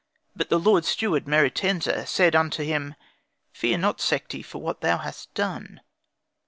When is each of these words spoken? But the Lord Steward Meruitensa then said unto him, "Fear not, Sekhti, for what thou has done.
But 0.35 0.49
the 0.49 0.57
Lord 0.59 0.83
Steward 0.83 1.27
Meruitensa 1.27 1.91
then 1.91 2.07
said 2.07 2.35
unto 2.35 2.63
him, 2.63 2.95
"Fear 3.53 3.77
not, 3.77 3.99
Sekhti, 3.99 4.43
for 4.43 4.59
what 4.59 4.81
thou 4.81 4.97
has 4.97 5.27
done. 5.35 5.79